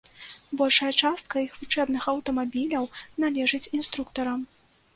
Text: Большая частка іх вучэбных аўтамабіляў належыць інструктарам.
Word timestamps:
Большая 0.61 0.89
частка 1.01 1.43
іх 1.47 1.59
вучэбных 1.59 2.09
аўтамабіляў 2.15 2.91
належыць 3.27 3.63
інструктарам. 3.81 4.41